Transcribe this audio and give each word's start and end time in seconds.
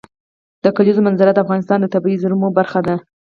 د 0.63 0.65
کلیزو 0.75 1.05
منظره 1.07 1.31
د 1.33 1.39
افغانستان 1.45 1.77
د 1.81 1.87
طبیعي 1.93 2.17
زیرمو 2.21 2.49
برخه 2.57 2.79
ده. 2.87 2.95